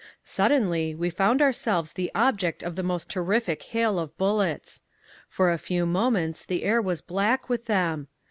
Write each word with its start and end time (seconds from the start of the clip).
Suddenly 0.25 0.95
we 0.95 1.11
found 1.11 1.43
ourselves 1.43 1.93
the 1.93 2.09
object 2.15 2.63
of 2.63 2.75
the 2.75 2.81
most 2.81 3.07
terrific 3.07 3.61
hail 3.61 3.99
of 3.99 4.17
bullets. 4.17 4.81
For 5.29 5.51
a 5.51 5.59
few 5.59 5.85
moments 5.85 6.43
the 6.43 6.63
air 6.63 6.81
was 6.81 7.01
black 7.01 7.49
with 7.49 7.65
them. 7.65 8.07